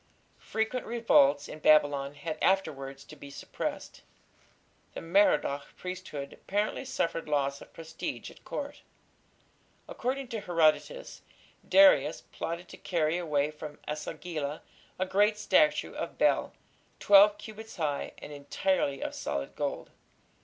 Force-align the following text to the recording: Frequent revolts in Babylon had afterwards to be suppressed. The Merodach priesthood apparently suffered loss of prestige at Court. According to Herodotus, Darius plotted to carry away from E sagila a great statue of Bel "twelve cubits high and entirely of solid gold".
Frequent 0.39 0.87
revolts 0.87 1.47
in 1.47 1.59
Babylon 1.59 2.15
had 2.15 2.39
afterwards 2.41 3.03
to 3.03 3.15
be 3.15 3.29
suppressed. 3.29 4.01
The 4.95 4.99
Merodach 5.01 5.77
priesthood 5.77 6.33
apparently 6.33 6.85
suffered 6.85 7.29
loss 7.29 7.61
of 7.61 7.71
prestige 7.71 8.31
at 8.31 8.43
Court. 8.43 8.81
According 9.87 10.29
to 10.29 10.39
Herodotus, 10.39 11.21
Darius 11.69 12.21
plotted 12.31 12.67
to 12.69 12.77
carry 12.77 13.17
away 13.19 13.51
from 13.51 13.77
E 13.87 13.91
sagila 13.93 14.61
a 14.97 15.05
great 15.05 15.37
statue 15.37 15.93
of 15.93 16.17
Bel 16.17 16.51
"twelve 16.99 17.37
cubits 17.37 17.75
high 17.75 18.13
and 18.17 18.33
entirely 18.33 19.03
of 19.03 19.13
solid 19.13 19.55
gold". 19.55 19.91